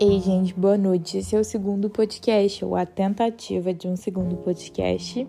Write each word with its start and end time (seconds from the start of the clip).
Ei, 0.00 0.20
gente, 0.20 0.54
boa 0.54 0.78
noite. 0.78 1.18
Esse 1.18 1.34
é 1.34 1.40
o 1.40 1.42
segundo 1.42 1.90
podcast, 1.90 2.64
ou 2.64 2.76
a 2.76 2.86
tentativa 2.86 3.74
de 3.74 3.88
um 3.88 3.96
segundo 3.96 4.36
podcast. 4.36 5.26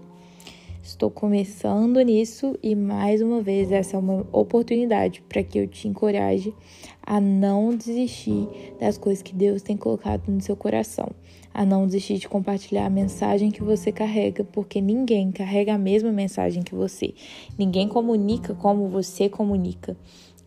Estou 0.84 1.10
começando 1.10 2.00
nisso 2.02 2.56
e 2.62 2.76
mais 2.76 3.20
uma 3.20 3.42
vez 3.42 3.72
essa 3.72 3.96
é 3.96 4.00
uma 4.00 4.28
oportunidade 4.32 5.24
para 5.28 5.42
que 5.42 5.58
eu 5.58 5.68
te 5.68 5.88
encoraje 5.88 6.54
a 7.02 7.20
não 7.20 7.76
desistir 7.76 8.48
das 8.80 8.96
coisas 8.96 9.24
que 9.24 9.34
Deus 9.34 9.64
tem 9.64 9.76
colocado 9.76 10.28
no 10.28 10.40
seu 10.40 10.56
coração, 10.56 11.10
a 11.52 11.66
não 11.66 11.88
desistir 11.88 12.20
de 12.20 12.30
compartilhar 12.30 12.86
a 12.86 12.92
mensagem 12.92 13.50
que 13.50 13.64
você 13.64 13.92
carrega, 13.92 14.44
porque 14.44 14.80
ninguém 14.80 15.32
carrega 15.32 15.74
a 15.74 15.80
mesma 15.80 16.12
mensagem 16.12 16.62
que 16.62 16.76
você. 16.76 17.16
Ninguém 17.58 17.88
comunica 17.88 18.54
como 18.54 18.88
você 18.88 19.30
comunica. 19.30 19.98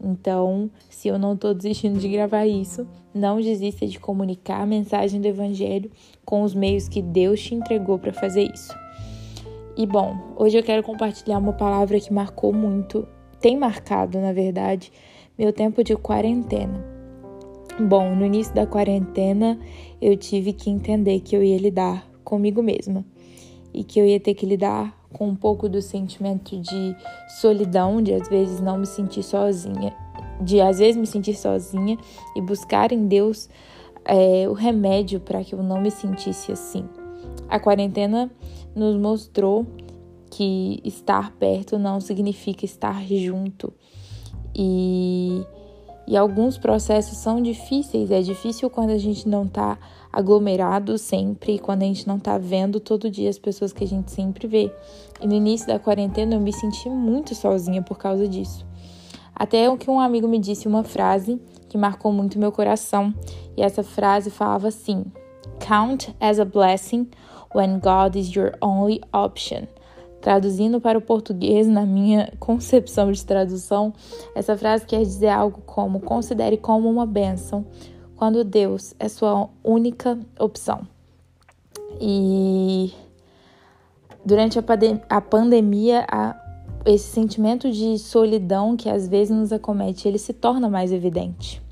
Então, 0.00 0.70
se 0.89 1.09
eu 1.09 1.19
não 1.19 1.34
estou 1.34 1.52
desistindo 1.52 1.98
de 1.98 2.09
gravar 2.09 2.47
isso, 2.47 2.87
não 3.15 3.41
desista 3.41 3.87
de 3.87 3.98
comunicar 3.98 4.62
a 4.62 4.66
mensagem 4.66 5.20
do 5.20 5.29
Evangelho 5.29 5.91
com 6.25 6.43
os 6.43 6.55
meios 6.55 6.89
que 6.89 7.03
Deus 7.03 7.41
te 7.41 7.55
entregou 7.55 7.98
para 7.98 8.12
fazer 8.12 8.51
isso. 8.53 8.75
E 9.77 9.87
bom, 9.87 10.16
hoje 10.37 10.59
eu 10.59 10.62
quero 10.62 10.83
compartilhar 10.83 11.39
uma 11.39 11.53
palavra 11.53 11.98
que 11.98 12.12
marcou 12.12 12.53
muito, 12.53 13.06
tem 13.41 13.56
marcado, 13.56 14.19
na 14.19 14.33
verdade, 14.33 14.93
meu 15.39 15.53
tempo 15.53 15.83
de 15.83 15.97
quarentena. 15.97 16.84
Bom, 17.80 18.15
no 18.15 18.27
início 18.27 18.55
da 18.55 18.67
quarentena 18.67 19.59
eu 20.01 20.17
tive 20.17 20.53
que 20.53 20.69
entender 20.69 21.20
que 21.20 21.34
eu 21.34 21.42
ia 21.42 21.56
lidar 21.56 22.06
comigo 22.23 22.62
mesma 22.62 23.05
e 23.73 23.83
que 23.83 23.98
eu 23.98 24.06
ia 24.06 24.20
ter 24.20 24.34
que 24.34 24.45
lidar 24.45 24.95
com 25.12 25.29
um 25.29 25.34
pouco 25.34 25.69
do 25.69 25.81
sentimento 25.81 26.59
de 26.59 26.97
solidão, 27.41 28.03
de 28.03 28.12
às 28.12 28.29
vezes 28.29 28.61
não 28.61 28.79
me 28.79 28.87
sentir 28.87 29.23
sozinha, 29.23 29.95
de 30.41 30.60
às 30.60 30.78
vezes 30.78 30.96
me 30.96 31.06
sentir 31.06 31.34
sozinha 31.34 31.96
e 32.34 32.41
buscar 32.41 32.92
em 32.92 33.06
Deus 33.06 33.48
é, 34.05 34.48
o 34.48 34.52
remédio 34.52 35.20
para 35.20 35.44
que 35.44 35.55
eu 35.55 35.62
não 35.62 35.80
me 35.80 35.91
sentisse 35.91 36.52
assim. 36.52 36.84
A 37.48 37.61
quarentena 37.61 38.30
nos 38.74 38.97
mostrou 38.97 39.66
que 40.30 40.80
estar 40.84 41.33
perto 41.33 41.78
não 41.78 42.00
significa 42.00 42.64
estar 42.64 43.05
junto. 43.05 43.72
E, 44.55 45.42
e 46.06 46.16
alguns 46.16 46.56
processos 46.56 47.19
são 47.19 47.42
difíceis. 47.42 48.11
É 48.11 48.22
difícil 48.22 48.70
quando 48.70 48.91
a 48.91 48.98
gente 48.98 49.28
não 49.28 49.44
está 49.44 49.78
aglomerado 50.12 50.98
sempre, 50.98 51.58
quando 51.58 51.83
a 51.83 51.86
gente 51.86 52.06
não 52.06 52.19
tá 52.19 52.36
vendo 52.39 52.80
todo 52.80 53.11
dia 53.11 53.30
as 53.30 53.39
pessoas 53.39 53.72
que 53.72 53.84
a 53.84 53.89
gente 53.89 54.11
sempre 54.11 54.46
vê. 54.46 54.72
E 55.20 55.27
no 55.27 55.34
início 55.34 55.67
da 55.67 55.78
quarentena 55.78 56.34
eu 56.34 56.41
me 56.41 56.52
senti 56.52 56.89
muito 56.89 57.34
sozinha 57.34 57.83
por 57.83 57.98
causa 57.98 58.27
disso. 58.27 58.64
Até 59.34 59.75
que 59.77 59.91
um 59.91 59.98
amigo 59.98 60.28
me 60.28 60.38
disse 60.38 60.69
uma 60.69 60.84
frase 60.84 61.41
que 61.69 61.78
marcou 61.78 62.12
muito 62.12 62.38
meu 62.38 62.52
coração, 62.52 63.14
e 63.56 63.62
essa 63.62 63.83
frase 63.83 64.30
falava 64.30 64.69
assim: 64.69 65.05
Count 65.58 66.14
as 66.20 66.39
a 66.39 66.44
blessing 66.44 67.08
when 67.55 67.78
God 67.78 68.16
is 68.16 68.34
your 68.34 68.52
only 68.61 69.00
option. 69.12 69.66
Traduzindo 70.20 70.80
para 70.80 70.97
o 70.97 71.02
português, 71.02 71.66
na 71.66 71.84
minha 71.84 72.33
concepção 72.39 73.11
de 73.11 73.24
tradução, 73.24 73.92
essa 74.34 74.56
frase 74.56 74.86
quer 74.86 75.00
dizer 75.00 75.28
algo 75.28 75.62
como: 75.67 76.00
considere 76.00 76.56
como 76.56 76.89
uma 76.89 77.06
bênção 77.06 77.67
quando 78.17 78.44
Deus 78.44 78.94
é 79.00 79.08
sua 79.08 79.48
única 79.64 80.19
opção. 80.39 80.86
E 82.00 82.92
durante 84.24 84.58
a, 85.08 85.20
pandemia, 85.20 86.06
a, 86.08 86.30
esse 86.84 87.08
sentimento 87.11 87.70
de 87.70 87.98
solidão 87.98 88.77
que 88.77 88.88
às 88.88 89.08
vezes 89.08 89.34
nos 89.34 89.52
acomete, 89.52 90.08
ele 90.08 90.19
se 90.19 90.33
torna 90.33 90.69
mais 90.69 90.92
evidente. 90.92 91.62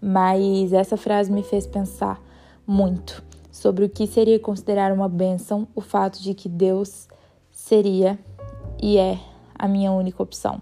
Mas 0.00 0.72
essa 0.72 0.96
frase 0.96 1.30
me 1.30 1.42
fez 1.42 1.66
pensar 1.66 2.20
muito 2.66 3.22
sobre 3.50 3.84
o 3.84 3.88
que 3.88 4.06
seria 4.06 4.38
considerar 4.38 4.92
uma 4.92 5.08
bênção 5.08 5.66
o 5.74 5.80
fato 5.80 6.22
de 6.22 6.34
que 6.34 6.48
Deus 6.48 7.08
seria 7.50 8.18
e 8.82 8.98
é 8.98 9.18
a 9.58 9.66
minha 9.66 9.92
única 9.92 10.22
opção 10.22 10.60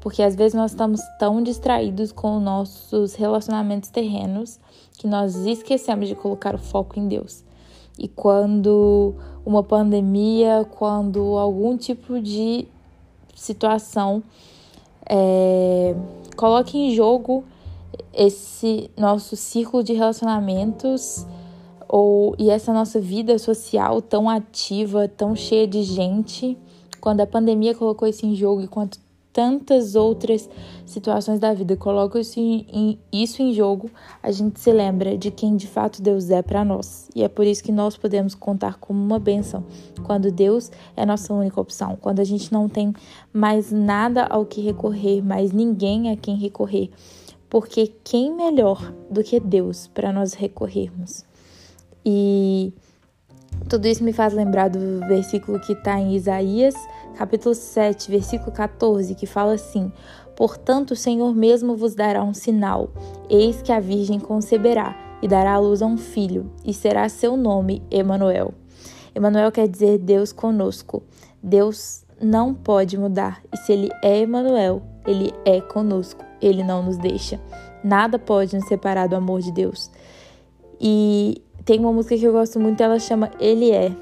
porque 0.00 0.22
às 0.22 0.34
vezes 0.34 0.54
nós 0.54 0.70
estamos 0.70 1.00
tão 1.18 1.42
distraídos 1.42 2.12
com 2.12 2.38
nossos 2.40 3.14
relacionamentos 3.14 3.90
terrenos 3.90 4.58
que 4.96 5.06
nós 5.06 5.34
esquecemos 5.34 6.08
de 6.08 6.14
colocar 6.14 6.54
o 6.54 6.58
foco 6.58 6.98
em 6.98 7.08
Deus. 7.08 7.44
E 7.98 8.06
quando 8.06 9.14
uma 9.44 9.62
pandemia, 9.62 10.66
quando 10.78 11.36
algum 11.36 11.76
tipo 11.76 12.20
de 12.20 12.68
situação 13.38 14.22
é, 15.08 15.94
coloca 16.36 16.76
em 16.76 16.94
jogo 16.94 17.44
esse 18.12 18.90
nosso 18.96 19.36
círculo 19.36 19.82
de 19.82 19.92
relacionamentos 19.92 21.26
ou 21.88 22.34
e 22.38 22.50
essa 22.50 22.72
nossa 22.72 23.00
vida 23.00 23.38
social 23.38 24.02
tão 24.02 24.28
ativa, 24.28 25.08
tão 25.08 25.34
cheia 25.34 25.66
de 25.66 25.82
gente, 25.82 26.58
quando 27.00 27.20
a 27.20 27.26
pandemia 27.26 27.74
colocou 27.74 28.06
isso 28.06 28.26
em 28.26 28.34
jogo 28.34 28.62
e 28.62 28.68
quando 28.68 28.98
tantas 29.38 29.94
outras 29.94 30.50
situações 30.84 31.38
da 31.38 31.54
vida 31.54 31.76
colocam 31.76 32.20
isso 32.20 32.40
em, 32.40 32.98
isso 33.12 33.40
em 33.40 33.52
jogo, 33.52 33.88
a 34.20 34.32
gente 34.32 34.58
se 34.58 34.72
lembra 34.72 35.16
de 35.16 35.30
quem 35.30 35.54
de 35.56 35.68
fato 35.68 36.02
Deus 36.02 36.28
é 36.28 36.42
para 36.42 36.64
nós. 36.64 37.08
E 37.14 37.22
é 37.22 37.28
por 37.28 37.46
isso 37.46 37.62
que 37.62 37.70
nós 37.70 37.96
podemos 37.96 38.34
contar 38.34 38.78
como 38.80 39.00
uma 39.00 39.20
bênção 39.20 39.64
quando 40.02 40.32
Deus 40.32 40.72
é 40.96 41.06
nossa 41.06 41.32
única 41.32 41.60
opção, 41.60 41.96
quando 42.00 42.18
a 42.18 42.24
gente 42.24 42.52
não 42.52 42.68
tem 42.68 42.92
mais 43.32 43.70
nada 43.70 44.24
ao 44.24 44.44
que 44.44 44.60
recorrer, 44.60 45.22
mais 45.22 45.52
ninguém 45.52 46.10
a 46.10 46.16
quem 46.16 46.34
recorrer. 46.34 46.90
Porque 47.48 47.92
quem 48.02 48.34
melhor 48.34 48.92
do 49.08 49.22
que 49.22 49.38
Deus 49.38 49.86
para 49.86 50.12
nós 50.12 50.32
recorrermos? 50.32 51.24
E 52.04 52.72
tudo 53.68 53.86
isso 53.86 54.02
me 54.02 54.12
faz 54.12 54.32
lembrar 54.32 54.68
do 54.68 55.00
versículo 55.06 55.60
que 55.60 55.72
está 55.72 55.98
em 55.98 56.14
Isaías 56.14 56.74
capítulo 57.18 57.52
7, 57.52 58.10
versículo 58.10 58.52
14, 58.52 59.14
que 59.16 59.26
fala 59.26 59.54
assim: 59.54 59.92
Portanto, 60.36 60.92
o 60.92 60.96
Senhor 60.96 61.34
mesmo 61.34 61.76
vos 61.76 61.94
dará 61.94 62.22
um 62.22 62.32
sinal: 62.32 62.90
eis 63.28 63.60
que 63.60 63.72
a 63.72 63.80
Virgem 63.80 64.20
conceberá 64.20 64.96
e 65.20 65.26
dará 65.26 65.54
à 65.54 65.58
luz 65.58 65.82
a 65.82 65.86
um 65.86 65.96
filho, 65.96 66.50
e 66.64 66.72
será 66.72 67.08
seu 67.08 67.36
nome 67.36 67.82
Emanuel. 67.90 68.54
Emanuel 69.14 69.50
quer 69.50 69.66
dizer 69.66 69.98
Deus 69.98 70.32
conosco. 70.32 71.02
Deus 71.42 72.04
não 72.20 72.54
pode 72.54 72.96
mudar, 72.96 73.42
e 73.52 73.56
se 73.56 73.72
ele 73.72 73.90
é 74.02 74.20
Emanuel, 74.20 74.80
ele 75.04 75.32
é 75.44 75.60
conosco. 75.60 76.24
Ele 76.40 76.62
não 76.62 76.84
nos 76.84 76.96
deixa. 76.96 77.40
Nada 77.82 78.16
pode 78.16 78.54
nos 78.54 78.68
separar 78.68 79.08
do 79.08 79.16
amor 79.16 79.40
de 79.40 79.50
Deus. 79.50 79.90
E 80.80 81.42
tem 81.68 81.80
uma 81.80 81.92
música 81.92 82.16
que 82.16 82.24
eu 82.24 82.32
gosto 82.32 82.58
muito, 82.58 82.82
ela 82.82 82.98
chama 82.98 83.30
Ele 83.38 83.70
é. 83.70 83.92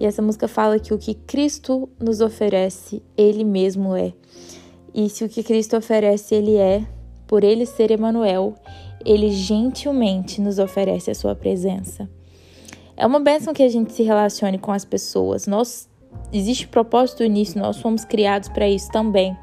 E 0.00 0.06
essa 0.06 0.22
música 0.22 0.48
fala 0.48 0.78
que 0.78 0.94
o 0.94 0.96
que 0.96 1.12
Cristo 1.12 1.86
nos 2.00 2.22
oferece, 2.22 3.02
Ele 3.14 3.44
mesmo 3.44 3.94
é. 3.94 4.14
E 4.94 5.06
se 5.10 5.22
o 5.22 5.28
que 5.28 5.42
Cristo 5.42 5.76
oferece, 5.76 6.34
Ele 6.34 6.56
é, 6.56 6.82
por 7.26 7.44
Ele 7.44 7.66
ser 7.66 7.90
Emanuel, 7.90 8.54
Ele 9.04 9.30
gentilmente 9.32 10.40
nos 10.40 10.58
oferece 10.58 11.10
a 11.10 11.14
sua 11.14 11.34
presença. 11.34 12.08
É 12.96 13.06
uma 13.06 13.20
bênção 13.20 13.52
que 13.52 13.62
a 13.62 13.68
gente 13.68 13.92
se 13.92 14.02
relacione 14.02 14.56
com 14.56 14.72
as 14.72 14.86
pessoas. 14.86 15.46
Nós 15.46 15.90
existe 16.32 16.68
propósito 16.68 17.22
nisso, 17.24 17.58
nós 17.58 17.76
fomos 17.76 18.02
criados 18.02 18.48
para 18.48 18.66
isso 18.66 18.90
também. 18.90 19.36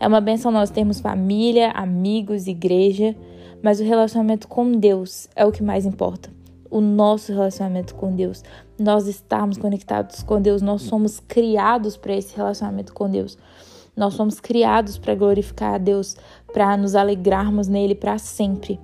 É 0.00 0.08
uma 0.08 0.22
bênção 0.22 0.50
nós 0.50 0.70
termos 0.70 1.00
família, 1.00 1.70
amigos, 1.72 2.46
igreja, 2.46 3.14
mas 3.62 3.78
o 3.78 3.84
relacionamento 3.84 4.48
com 4.48 4.72
Deus 4.72 5.28
é 5.36 5.44
o 5.44 5.52
que 5.52 5.62
mais 5.62 5.84
importa 5.84 6.39
o 6.70 6.80
nosso 6.80 7.32
relacionamento 7.32 7.94
com 7.94 8.14
Deus, 8.14 8.42
nós 8.78 9.06
estarmos 9.06 9.58
conectados 9.58 10.22
com 10.22 10.40
Deus, 10.40 10.62
nós 10.62 10.82
somos 10.82 11.20
criados 11.20 11.96
para 11.96 12.14
esse 12.14 12.36
relacionamento 12.36 12.94
com 12.94 13.10
Deus. 13.10 13.36
Nós 13.96 14.14
somos 14.14 14.38
criados 14.40 14.96
para 14.96 15.14
glorificar 15.14 15.74
a 15.74 15.78
Deus, 15.78 16.16
para 16.52 16.76
nos 16.76 16.94
alegrarmos 16.94 17.68
nele 17.68 17.94
para 17.94 18.16
sempre. 18.18 18.80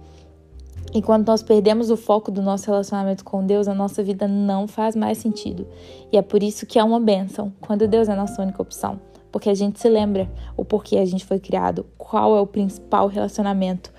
E 0.92 1.02
quando 1.02 1.26
nós 1.26 1.42
perdemos 1.42 1.90
o 1.90 1.96
foco 1.96 2.30
do 2.30 2.42
nosso 2.42 2.66
relacionamento 2.66 3.24
com 3.24 3.44
Deus, 3.44 3.68
a 3.68 3.74
nossa 3.74 4.02
vida 4.02 4.26
não 4.26 4.66
faz 4.66 4.96
mais 4.96 5.18
sentido. 5.18 5.66
E 6.12 6.16
é 6.16 6.22
por 6.22 6.42
isso 6.42 6.66
que 6.66 6.78
é 6.78 6.84
uma 6.84 7.00
bênção 7.00 7.52
quando 7.60 7.88
Deus 7.88 8.08
é 8.08 8.12
a 8.12 8.16
nossa 8.16 8.42
única 8.42 8.62
opção. 8.62 9.00
Porque 9.30 9.50
a 9.50 9.54
gente 9.54 9.78
se 9.80 9.88
lembra 9.88 10.30
o 10.56 10.64
porquê 10.64 10.98
a 10.98 11.04
gente 11.04 11.24
foi 11.24 11.38
criado, 11.38 11.86
qual 11.98 12.36
é 12.36 12.40
o 12.40 12.46
principal 12.46 13.08
relacionamento 13.08 13.92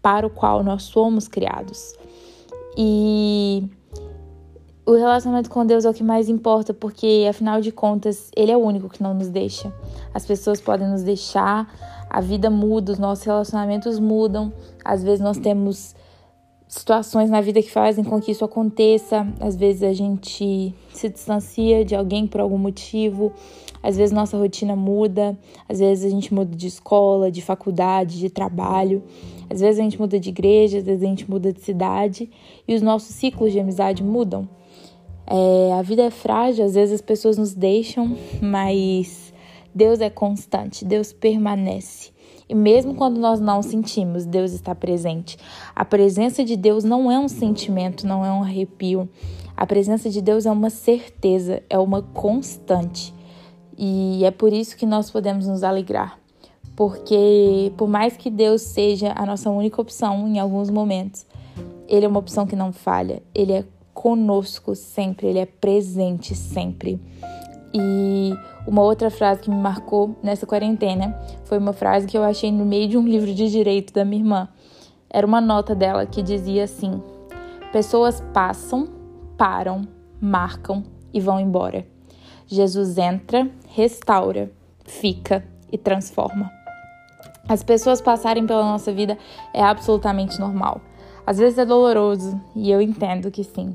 para 0.00 0.26
o 0.26 0.30
qual 0.30 0.62
nós 0.62 0.84
somos 0.84 1.26
criados. 1.26 1.94
E 2.76 3.68
o 4.84 4.92
relacionamento 4.92 5.50
com 5.50 5.64
Deus 5.64 5.84
é 5.84 5.90
o 5.90 5.94
que 5.94 6.04
mais 6.04 6.28
importa, 6.28 6.72
porque 6.74 7.26
afinal 7.28 7.60
de 7.60 7.72
contas, 7.72 8.30
Ele 8.36 8.52
é 8.52 8.56
o 8.56 8.60
único 8.60 8.88
que 8.88 9.02
não 9.02 9.14
nos 9.14 9.28
deixa. 9.28 9.72
As 10.14 10.24
pessoas 10.24 10.60
podem 10.60 10.88
nos 10.88 11.02
deixar, 11.02 11.68
a 12.08 12.20
vida 12.20 12.48
muda, 12.50 12.92
os 12.92 12.98
nossos 12.98 13.24
relacionamentos 13.24 13.98
mudam. 13.98 14.52
Às 14.84 15.02
vezes 15.02 15.20
nós 15.20 15.38
temos 15.38 15.94
situações 16.68 17.30
na 17.30 17.40
vida 17.40 17.62
que 17.62 17.70
fazem 17.70 18.04
com 18.04 18.20
que 18.20 18.32
isso 18.32 18.44
aconteça. 18.44 19.26
Às 19.40 19.56
vezes 19.56 19.82
a 19.82 19.92
gente 19.92 20.74
se 20.92 21.08
distancia 21.08 21.84
de 21.84 21.94
alguém 21.94 22.26
por 22.26 22.40
algum 22.40 22.58
motivo, 22.58 23.32
às 23.82 23.96
vezes 23.96 24.12
nossa 24.12 24.36
rotina 24.36 24.74
muda, 24.74 25.38
às 25.68 25.78
vezes 25.78 26.04
a 26.04 26.10
gente 26.10 26.34
muda 26.34 26.56
de 26.56 26.66
escola, 26.66 27.30
de 27.30 27.40
faculdade, 27.40 28.18
de 28.18 28.30
trabalho, 28.30 29.02
às 29.48 29.60
vezes 29.60 29.78
a 29.78 29.82
gente 29.82 29.98
muda 29.98 30.18
de 30.18 30.28
igreja, 30.30 30.78
às 30.78 30.84
vezes 30.84 31.02
a 31.02 31.06
gente 31.06 31.30
muda 31.30 31.52
de 31.52 31.60
cidade 31.60 32.28
e 32.66 32.74
os 32.74 32.82
nossos 32.82 33.14
ciclos 33.14 33.52
de 33.52 33.60
amizade 33.60 34.02
mudam. 34.02 34.48
É, 35.26 35.72
a 35.72 35.82
vida 35.82 36.02
é 36.02 36.10
frágil, 36.10 36.64
às 36.64 36.74
vezes 36.74 36.96
as 36.96 37.00
pessoas 37.00 37.36
nos 37.36 37.52
deixam, 37.52 38.16
mas 38.40 39.25
Deus 39.76 40.00
é 40.00 40.08
constante, 40.08 40.86
Deus 40.86 41.12
permanece. 41.12 42.10
E 42.48 42.54
mesmo 42.54 42.94
quando 42.94 43.20
nós 43.20 43.40
não 43.40 43.60
sentimos, 43.60 44.24
Deus 44.24 44.52
está 44.52 44.74
presente. 44.74 45.36
A 45.74 45.84
presença 45.84 46.42
de 46.42 46.56
Deus 46.56 46.82
não 46.82 47.12
é 47.12 47.18
um 47.18 47.28
sentimento, 47.28 48.06
não 48.06 48.24
é 48.24 48.32
um 48.32 48.42
arrepio. 48.42 49.06
A 49.54 49.66
presença 49.66 50.08
de 50.08 50.22
Deus 50.22 50.46
é 50.46 50.50
uma 50.50 50.70
certeza, 50.70 51.62
é 51.68 51.78
uma 51.78 52.00
constante. 52.00 53.12
E 53.76 54.24
é 54.24 54.30
por 54.30 54.50
isso 54.50 54.78
que 54.78 54.86
nós 54.86 55.10
podemos 55.10 55.46
nos 55.46 55.62
alegrar. 55.62 56.18
Porque, 56.74 57.70
por 57.76 57.86
mais 57.86 58.16
que 58.16 58.30
Deus 58.30 58.62
seja 58.62 59.12
a 59.14 59.26
nossa 59.26 59.50
única 59.50 59.78
opção 59.78 60.26
em 60.26 60.38
alguns 60.38 60.70
momentos, 60.70 61.26
Ele 61.86 62.06
é 62.06 62.08
uma 62.08 62.20
opção 62.20 62.46
que 62.46 62.56
não 62.56 62.72
falha. 62.72 63.22
Ele 63.34 63.52
é 63.52 63.64
conosco 63.92 64.74
sempre, 64.74 65.26
Ele 65.26 65.38
é 65.38 65.46
presente 65.46 66.34
sempre. 66.34 66.98
E 67.78 68.34
uma 68.66 68.80
outra 68.80 69.10
frase 69.10 69.42
que 69.42 69.50
me 69.50 69.56
marcou 69.56 70.16
nessa 70.22 70.46
quarentena 70.46 71.14
foi 71.44 71.58
uma 71.58 71.74
frase 71.74 72.06
que 72.06 72.16
eu 72.16 72.22
achei 72.22 72.50
no 72.50 72.64
meio 72.64 72.88
de 72.88 72.96
um 72.96 73.06
livro 73.06 73.34
de 73.34 73.50
direito 73.50 73.92
da 73.92 74.02
minha 74.02 74.22
irmã. 74.22 74.48
Era 75.10 75.26
uma 75.26 75.42
nota 75.42 75.74
dela 75.74 76.06
que 76.06 76.22
dizia 76.22 76.64
assim: 76.64 77.02
Pessoas 77.72 78.22
passam, 78.32 78.88
param, 79.36 79.86
marcam 80.18 80.84
e 81.12 81.20
vão 81.20 81.38
embora. 81.38 81.86
Jesus 82.46 82.96
entra, 82.96 83.46
restaura, 83.68 84.50
fica 84.86 85.44
e 85.70 85.76
transforma. 85.76 86.50
As 87.46 87.62
pessoas 87.62 88.00
passarem 88.00 88.46
pela 88.46 88.62
nossa 88.62 88.90
vida 88.90 89.18
é 89.52 89.62
absolutamente 89.62 90.40
normal. 90.40 90.80
Às 91.26 91.36
vezes 91.36 91.58
é 91.58 91.66
doloroso 91.66 92.40
e 92.54 92.70
eu 92.70 92.80
entendo 92.80 93.30
que 93.30 93.44
sim. 93.44 93.74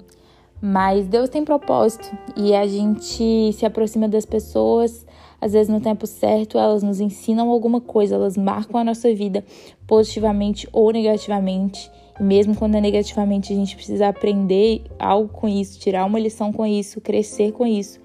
Mas 0.62 1.08
Deus 1.08 1.28
tem 1.28 1.44
propósito 1.44 2.16
e 2.38 2.54
a 2.54 2.68
gente 2.68 3.52
se 3.54 3.66
aproxima 3.66 4.08
das 4.08 4.28
pessoas, 4.28 5.06
às 5.42 5.54
vezes 5.54 5.70
no 5.70 5.82
tempo 5.82 6.06
certo, 6.06 6.58
elas 6.58 6.84
nos 6.84 7.00
ensinam 7.00 7.50
alguma 7.50 7.82
coisa, 7.82 8.14
elas 8.14 8.38
marcam 8.38 8.80
a 8.80 8.84
nossa 8.84 9.12
vida 9.14 9.44
positivamente 9.88 10.70
ou 10.72 10.92
negativamente. 10.92 11.90
E 12.20 12.24
mesmo 12.24 12.56
quando 12.56 12.76
é 12.76 12.82
negativamente, 12.82 13.52
a 13.52 13.56
gente 13.56 13.76
precisa 13.76 14.08
aprender 14.08 14.84
algo 15.00 15.30
com 15.30 15.50
isso, 15.50 15.80
tirar 15.80 16.06
uma 16.06 16.20
lição 16.20 16.54
com 16.54 16.64
isso, 16.64 17.02
crescer 17.02 17.52
com 17.54 17.66
isso. 17.66 18.00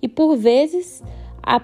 E 0.00 0.08
por 0.08 0.36
vezes 0.36 1.02
a, 1.42 1.60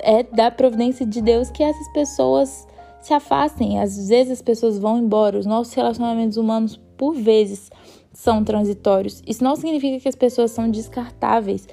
é 0.00 0.24
da 0.24 0.50
providência 0.50 1.06
de 1.06 1.22
Deus 1.22 1.48
que 1.48 1.62
essas 1.62 1.88
pessoas 1.92 2.66
se 3.00 3.14
afastem. 3.14 3.78
Às 3.78 4.08
vezes 4.08 4.32
as 4.32 4.42
pessoas 4.42 4.78
vão 4.78 4.98
embora. 4.98 5.38
Os 5.38 5.46
nossos 5.46 5.72
relacionamentos 5.72 6.36
humanos, 6.36 6.80
por 6.96 7.14
vezes, 7.14 7.70
são 8.16 8.42
transitórios. 8.42 9.22
Isso 9.26 9.44
não 9.44 9.54
significa 9.54 10.00
que 10.00 10.08
as 10.08 10.16
pessoas 10.16 10.50
são 10.50 10.70
descartáveis, 10.70 11.68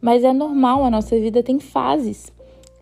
mas 0.00 0.22
é 0.22 0.32
normal, 0.32 0.84
a 0.84 0.90
nossa 0.90 1.18
vida 1.18 1.42
tem 1.42 1.58
fases. 1.58 2.32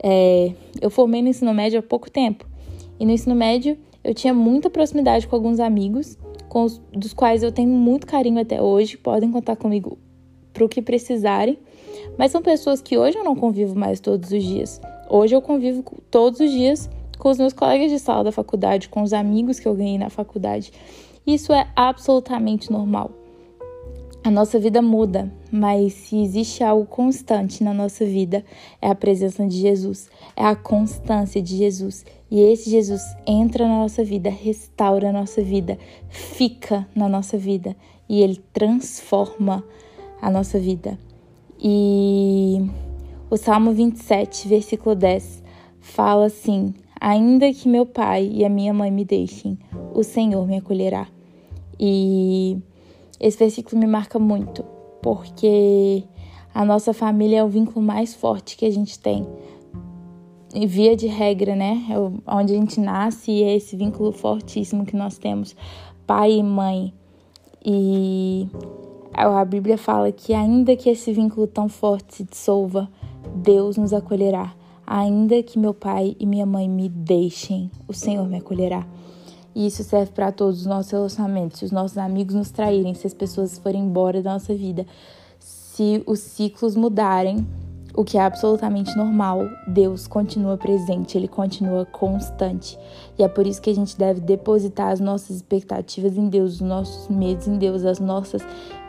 É, 0.03 0.53
eu 0.83 0.91
formei 0.91 1.23
no 1.23 1.29
ensino 1.29 1.55
médio 1.55 1.79
há 1.79 1.83
pouco 1.83 2.11
tempo, 2.11 2.47
e 3.01 3.07
no 3.07 3.11
ensino 3.11 3.35
médio 3.35 3.79
eu 4.05 4.13
tinha 4.13 4.35
muita 4.35 4.69
proximidade 4.69 5.27
com 5.27 5.35
alguns 5.35 5.59
amigos, 5.59 6.19
com 6.51 6.65
os, 6.65 6.79
dos 6.93 7.15
quais 7.15 7.43
eu 7.43 7.51
tenho 7.51 7.71
muito 7.71 8.07
carinho 8.07 8.39
até 8.39 8.61
hoje, 8.61 8.99
podem 8.99 9.33
contar 9.33 9.57
comigo 9.57 9.97
para 10.53 10.65
o 10.65 10.69
que 10.69 10.83
precisarem, 10.83 11.59
mas 12.19 12.31
são 12.31 12.43
pessoas 12.43 12.83
que 12.83 12.99
hoje 12.99 13.17
eu 13.17 13.25
não 13.25 13.35
convivo 13.35 13.75
mais 13.75 13.99
todos 13.99 14.31
os 14.31 14.45
dias. 14.45 14.79
Hoje 15.09 15.35
eu 15.35 15.41
convivo 15.41 15.83
todos 16.11 16.39
os 16.39 16.51
dias 16.51 16.91
com 17.19 17.31
os 17.31 17.39
meus 17.39 17.55
colegas 17.55 17.91
de 17.91 17.99
sala 17.99 18.25
da 18.25 18.33
faculdade, 18.33 18.91
com 18.91 19.03
os 19.03 19.15
amigos 19.15 19.59
que 19.59 19.67
eu 19.67 19.75
ganhei 19.75 19.97
na 19.97 20.11
faculdade. 20.11 20.71
Isso 21.27 21.53
é 21.53 21.67
absolutamente 21.75 22.71
normal. 22.71 23.11
A 24.27 24.31
nossa 24.31 24.59
vida 24.59 24.83
muda, 24.83 25.33
mas 25.53 25.93
se 25.93 26.21
existe 26.21 26.65
algo 26.65 26.85
constante 26.85 27.63
na 27.63 27.73
nossa 27.73 28.05
vida, 28.05 28.45
é 28.83 28.89
a 28.91 28.95
presença 28.95 29.47
de 29.47 29.57
Jesus, 29.57 30.11
é 30.35 30.45
a 30.45 30.57
constância 30.57 31.41
de 31.41 31.57
Jesus. 31.57 32.05
E 32.29 32.41
esse 32.41 32.69
Jesus 32.69 33.03
entra 33.25 33.69
na 33.69 33.79
nossa 33.79 34.03
vida, 34.03 34.29
restaura 34.29 35.11
a 35.11 35.13
nossa 35.13 35.43
vida, 35.43 35.79
fica 36.09 36.89
na 36.93 37.09
nossa 37.09 37.39
vida 37.39 37.77
e 38.09 38.21
ele 38.21 38.43
transforma 38.53 39.65
a 40.21 40.29
nossa 40.29 40.59
vida. 40.59 40.99
E 41.61 42.69
o 43.31 43.37
Salmo 43.37 43.73
27, 43.73 44.49
versículo 44.49 44.95
10, 44.97 45.43
fala 45.81 46.27
assim: 46.27 46.75
Ainda 47.01 47.53
que 47.53 47.69
meu 47.69 47.87
pai 47.87 48.29
e 48.33 48.45
a 48.45 48.49
minha 48.49 48.75
mãe 48.75 48.91
me 48.91 49.05
deixem, 49.05 49.57
o 49.95 50.03
Senhor 50.03 50.47
me 50.49 50.57
acolherá. 50.57 51.16
E 51.79 52.59
esse 53.21 53.39
versículo 53.39 53.81
me 53.81 53.87
marca 53.87 54.19
muito, 54.19 54.65
porque 55.03 56.05
a 56.55 56.65
nossa 56.65 56.93
família 56.93 57.39
é 57.41 57.45
o 57.45 57.49
vínculo 57.49 57.85
mais 57.85 58.15
forte 58.15 58.57
que 58.57 58.65
a 58.65 58.71
gente 58.71 58.99
tem. 58.99 59.27
E 60.55 60.67
via 60.67 60.97
de 60.97 61.07
regra, 61.07 61.55
né? 61.55 61.85
É 61.91 62.35
onde 62.35 62.55
a 62.55 62.57
gente 62.57 62.81
nasce 62.81 63.31
e 63.31 63.43
é 63.43 63.57
esse 63.57 63.77
vínculo 63.77 64.11
fortíssimo 64.11 64.87
que 64.87 64.97
nós 64.97 65.19
temos, 65.19 65.55
pai 66.07 66.33
e 66.33 66.43
mãe. 66.43 66.95
E 67.65 68.49
a 69.13 69.45
Bíblia 69.45 69.77
fala 69.77 70.13
que 70.13 70.33
ainda 70.33 70.77
que 70.77 70.89
esse 70.89 71.13
vínculo 71.13 71.47
tão 71.47 71.69
forte 71.69 72.17
se 72.17 72.25
dissolva, 72.25 72.89
Deus 73.35 73.77
nos 73.77 73.93
acolherá. 73.93 74.55
Ainda 74.87 75.43
que 75.43 75.59
meu 75.59 75.75
pai 75.75 76.17
e 76.21 76.25
minha 76.25 76.47
mãe 76.47 76.69
me 76.69 76.89
deixem, 76.89 77.71
o 77.89 77.93
Senhor 77.93 78.29
me 78.29 78.37
acolherá. 78.37 78.87
E 79.57 79.69
isso 79.69 79.83
serve 79.83 80.13
para 80.13 80.31
todos 80.31 80.61
os 80.61 80.67
nossos 80.67 80.93
relacionamentos. 80.93 81.61
Se 81.61 81.65
os 81.65 81.73
nossos 81.73 81.97
amigos 81.97 82.35
nos 82.35 82.51
traírem, 82.51 82.93
se 82.93 83.07
as 83.07 83.15
pessoas 83.15 83.57
forem 83.57 83.85
embora 83.85 84.21
da 84.21 84.35
nossa 84.35 84.55
vida, 84.55 84.85
se 85.39 86.03
os 86.07 86.19
ciclos 86.19 86.77
mudarem, 86.77 87.47
o 87.95 88.05
que 88.05 88.19
é 88.19 88.21
absolutamente 88.21 88.95
normal, 88.95 89.49
Deus 89.67 90.07
continua 90.07 90.59
presente, 90.59 91.17
ele 91.17 91.27
continua 91.27 91.87
constante. 91.87 92.79
E 93.19 93.23
é 93.23 93.29
por 93.29 93.47
isso 93.47 93.63
que 93.63 93.71
a 93.71 93.75
gente 93.75 93.97
deve 93.97 94.21
depositar 94.21 94.93
as 94.93 95.01
nossas 95.01 95.37
expectativas 95.37 96.19
em 96.19 96.29
Deus, 96.29 96.57
os 96.57 96.61
nossos 96.61 97.09
medos 97.09 97.49
em 97.49 97.57
Deus, 97.57 97.83
as 97.83 97.99
nossas 97.99 98.43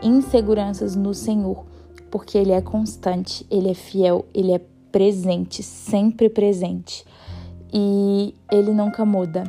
inseguranças 0.04 0.98
no 0.98 1.14
Senhor, 1.14 1.66
porque 2.12 2.38
ele 2.38 2.52
é 2.52 2.60
constante, 2.60 3.46
ele 3.50 3.72
é 3.72 3.74
fiel, 3.74 4.25
ele 4.34 4.52
é 4.52 4.60
presente, 4.92 5.64
sempre 5.64 6.28
presente. 6.28 7.06
E 7.72 8.36
ele 8.52 8.74
nunca 8.74 9.06
muda. 9.06 9.46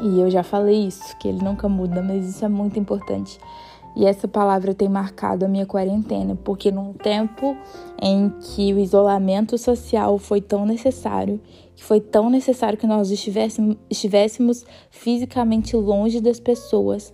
E 0.00 0.20
eu 0.20 0.30
já 0.30 0.42
falei 0.42 0.86
isso, 0.86 1.16
que 1.18 1.28
ele 1.28 1.42
nunca 1.42 1.68
muda, 1.68 2.02
mas 2.02 2.28
isso 2.28 2.44
é 2.44 2.48
muito 2.48 2.78
importante. 2.78 3.38
E 3.96 4.06
essa 4.06 4.28
palavra 4.28 4.72
tem 4.72 4.88
marcado 4.88 5.44
a 5.44 5.48
minha 5.48 5.66
quarentena, 5.66 6.36
porque 6.44 6.70
num 6.70 6.92
tempo 6.92 7.56
em 8.00 8.30
que 8.40 8.72
o 8.72 8.78
isolamento 8.78 9.58
social 9.58 10.16
foi 10.16 10.40
tão 10.40 10.64
necessário, 10.64 11.40
que 11.74 11.82
foi 11.82 12.00
tão 12.00 12.30
necessário 12.30 12.78
que 12.78 12.86
nós 12.86 13.10
estivéssemos, 13.10 13.76
estivéssemos 13.88 14.64
fisicamente 14.90 15.74
longe 15.76 16.20
das 16.20 16.38
pessoas, 16.38 17.12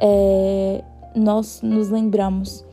é, 0.00 0.82
nós 1.14 1.60
nos 1.62 1.90
lembramos 1.90 2.64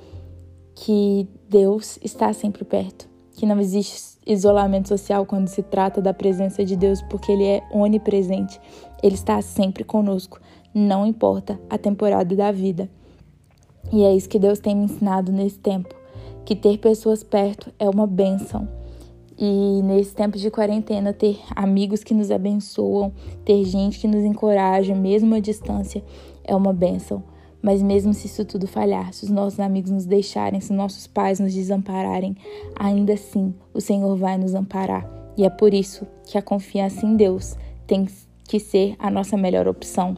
que 0.73 1.27
Deus 1.49 1.99
está 2.01 2.31
sempre 2.31 2.63
perto, 2.63 3.07
que 3.33 3.45
não 3.45 3.59
existe 3.59 4.17
isolamento 4.25 4.87
social 4.87 5.25
quando 5.25 5.49
se 5.49 5.61
trata 5.61 6.01
da 6.01 6.13
presença 6.13 6.63
de 6.63 6.75
Deus, 6.75 7.01
porque 7.03 7.31
Ele 7.31 7.45
é 7.45 7.63
onipresente 7.71 8.59
ele 9.05 9.13
está 9.13 9.39
sempre 9.39 9.83
conosco, 9.83 10.39
não 10.73 11.05
importa 11.05 11.59
a 11.69 11.77
temporada 11.77 12.35
da 12.35 12.51
vida. 12.51 12.89
E 13.93 14.03
é 14.03 14.15
isso 14.15 14.27
que 14.27 14.39
Deus 14.39 14.57
tem 14.57 14.75
me 14.75 14.85
ensinado 14.85 15.31
nesse 15.31 15.59
tempo, 15.59 15.93
que 16.43 16.55
ter 16.55 16.79
pessoas 16.79 17.23
perto 17.23 17.71
é 17.77 17.87
uma 17.87 18.07
bênção. 18.07 18.67
E 19.37 19.81
nesse 19.83 20.15
tempo 20.15 20.39
de 20.39 20.49
quarentena, 20.49 21.13
ter 21.13 21.39
amigos 21.55 22.03
que 22.03 22.15
nos 22.15 22.31
abençoam, 22.31 23.13
ter 23.43 23.63
gente 23.65 23.99
que 23.99 24.07
nos 24.07 24.23
encoraja, 24.23 24.95
mesmo 24.95 25.35
à 25.35 25.39
distância, 25.39 26.03
é 26.43 26.55
uma 26.55 26.73
bênção. 26.73 27.21
Mas 27.61 27.83
mesmo 27.83 28.11
se 28.11 28.25
isso 28.25 28.43
tudo 28.43 28.65
falhar, 28.65 29.13
se 29.13 29.25
os 29.25 29.29
nossos 29.29 29.59
amigos 29.59 29.91
nos 29.91 30.05
deixarem, 30.05 30.59
se 30.59 30.73
nossos 30.73 31.05
pais 31.05 31.39
nos 31.39 31.53
desampararem, 31.53 32.35
ainda 32.75 33.13
assim 33.13 33.53
o 33.71 33.79
Senhor 33.79 34.15
vai 34.15 34.35
nos 34.35 34.55
amparar. 34.55 35.07
E 35.37 35.45
é 35.45 35.49
por 35.49 35.75
isso 35.75 36.07
que 36.25 36.39
a 36.39 36.41
confiança 36.41 37.05
em 37.05 37.15
Deus 37.15 37.55
tem 37.85 38.07
que 38.47 38.59
ser 38.59 38.95
a 38.99 39.09
nossa 39.09 39.35
melhor 39.35 39.67
opção. 39.67 40.15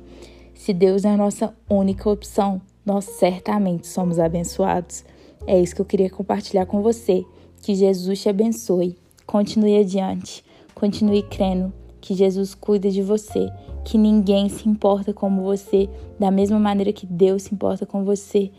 Se 0.54 0.74
Deus 0.74 1.06
é 1.06 1.10
a 1.10 1.18
nossa 1.18 1.56
única 1.70 2.10
opção, 2.10 2.62
nós 2.86 3.06
certamente 3.06 3.88
somos 3.88 4.20
abençoados. 4.20 5.04
É 5.46 5.60
isso 5.60 5.76
que 5.76 5.82
eu 5.82 5.86
queria 5.86 6.10
compartilhar 6.10 6.66
com 6.66 6.82
você. 6.82 7.26
Que 7.62 7.76
Jesus 7.76 8.22
te 8.22 8.30
abençoe. 8.30 8.98
Continue 9.26 9.78
adiante. 9.78 10.44
Continue 10.74 11.24
crendo 11.24 11.74
que 12.00 12.14
Jesus 12.14 12.56
cuida 12.56 12.90
de 12.90 13.02
você, 13.02 13.50
que 13.84 13.98
ninguém 13.98 14.48
se 14.48 14.70
importa 14.70 15.14
como 15.14 15.42
você, 15.42 15.90
da 16.20 16.32
mesma 16.32 16.60
maneira 16.60 16.94
que 16.94 17.06
Deus 17.06 17.44
se 17.44 17.54
importa 17.54 17.86
com 17.86 18.06
você. 18.06 18.52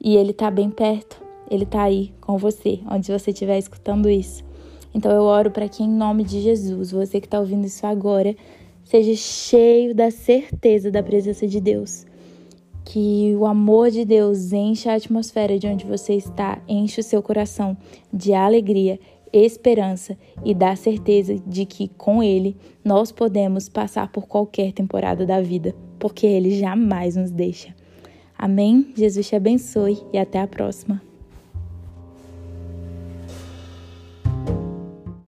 E 0.00 0.16
Ele 0.16 0.30
está 0.30 0.50
bem 0.50 0.70
perto, 0.70 1.22
Ele 1.50 1.64
está 1.64 1.82
aí 1.82 2.12
com 2.20 2.38
você, 2.38 2.80
onde 2.90 3.12
você 3.12 3.30
estiver 3.30 3.58
escutando 3.58 4.08
isso. 4.08 4.42
Então 4.92 5.12
eu 5.12 5.22
oro 5.22 5.50
para 5.50 5.68
que, 5.68 5.82
em 5.82 5.88
nome 5.88 6.24
de 6.24 6.40
Jesus, 6.40 6.90
você 6.90 7.20
que 7.20 7.26
está 7.26 7.38
ouvindo 7.38 7.66
isso 7.66 7.86
agora, 7.86 8.34
seja 8.90 9.14
cheio 9.14 9.94
da 9.94 10.10
certeza 10.10 10.90
da 10.90 11.00
presença 11.00 11.46
de 11.46 11.60
Deus. 11.60 12.04
Que 12.84 13.36
o 13.36 13.46
amor 13.46 13.88
de 13.88 14.04
Deus 14.04 14.52
enche 14.52 14.88
a 14.88 14.94
atmosfera 14.94 15.56
de 15.56 15.68
onde 15.68 15.86
você 15.86 16.14
está, 16.14 16.60
enche 16.68 17.00
o 17.00 17.04
seu 17.04 17.22
coração 17.22 17.76
de 18.12 18.34
alegria, 18.34 18.98
esperança 19.32 20.18
e 20.44 20.52
dá 20.52 20.74
certeza 20.74 21.36
de 21.46 21.64
que 21.64 21.86
com 21.86 22.20
Ele 22.20 22.56
nós 22.84 23.12
podemos 23.12 23.68
passar 23.68 24.10
por 24.10 24.26
qualquer 24.26 24.72
temporada 24.72 25.24
da 25.24 25.40
vida, 25.40 25.72
porque 25.96 26.26
Ele 26.26 26.58
jamais 26.58 27.14
nos 27.14 27.30
deixa. 27.30 27.72
Amém? 28.36 28.92
Jesus 28.96 29.28
te 29.28 29.36
abençoe 29.36 29.98
e 30.12 30.18
até 30.18 30.40
a 30.40 30.48
próxima. 30.48 31.09